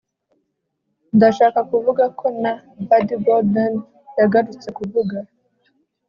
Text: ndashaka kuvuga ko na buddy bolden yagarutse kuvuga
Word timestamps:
ndashaka 1.15 1.59
kuvuga 1.71 2.03
ko 2.19 2.25
na 2.41 2.51
buddy 2.87 3.15
bolden 3.23 3.73
yagarutse 4.17 4.67
kuvuga 4.77 5.17